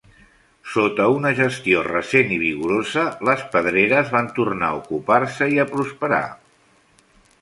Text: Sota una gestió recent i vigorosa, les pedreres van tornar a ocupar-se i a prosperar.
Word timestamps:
Sota 0.75 1.03
una 1.17 1.33
gestió 1.39 1.83
recent 1.87 2.33
i 2.37 2.39
vigorosa, 2.45 3.03
les 3.29 3.43
pedreres 3.57 4.09
van 4.15 4.31
tornar 4.39 4.71
a 4.71 4.81
ocupar-se 4.81 5.53
i 5.57 5.61
a 5.65 5.67
prosperar. 5.75 6.25